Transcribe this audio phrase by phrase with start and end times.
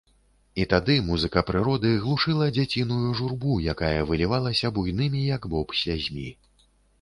[0.61, 6.27] І тады музыка прыроды глушыла дзяціную журбу, якая вылівалася буйнымі, як боб, слязьмі.